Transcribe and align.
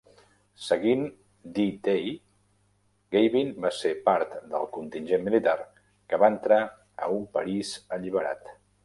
Seguint 0.67 1.01
D-Day, 1.57 2.07
Gabin 3.15 3.51
va 3.65 3.71
ser 3.81 3.91
part 4.07 4.33
del 4.55 4.65
contingent 4.79 5.27
militar 5.29 5.55
que 5.75 6.21
va 6.25 6.31
entrar 6.37 6.59
a 6.63 7.11
un 7.19 7.29
París 7.39 7.77
alliberat. 7.99 8.51